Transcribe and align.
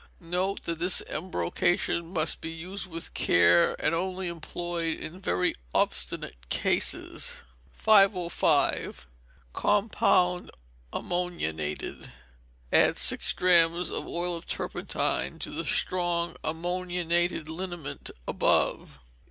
Note 0.19 0.63
that 0.63 0.79
this 0.79 1.03
embrocation 1.03 2.07
must 2.11 2.41
be 2.41 2.49
used 2.49 2.87
with 2.89 3.13
care, 3.13 3.79
and 3.79 3.93
only 3.93 4.27
employed 4.29 4.97
in 4.99 5.21
very 5.21 5.53
obstinate 5.75 6.49
cases. 6.49 7.43
505. 7.73 9.05
Compound 9.53 10.49
Ammoniated. 10.91 12.11
Add 12.73 12.97
six 12.97 13.31
drachms 13.35 13.91
of 13.91 14.07
oil 14.07 14.35
of 14.35 14.47
turpentine 14.47 15.37
to 15.37 15.51
the 15.51 15.63
strong 15.63 16.35
ammoniated 16.43 17.47
liniment 17.47 18.09
above. 18.27 18.97